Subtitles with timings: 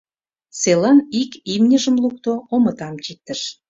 [0.59, 3.41] Селан ик имньыжым лукто, омытам чиктыш.